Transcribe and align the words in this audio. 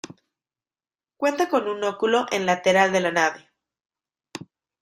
Cuenta 1.15 1.47
con 1.47 1.67
un 1.67 1.83
óculo 1.83 2.25
en 2.31 2.47
lateral 2.47 2.91
de 2.91 3.01
la 3.01 3.11
nave. 3.11 3.51